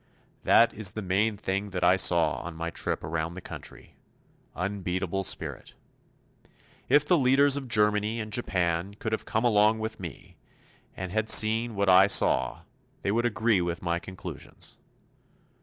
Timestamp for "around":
3.03-3.35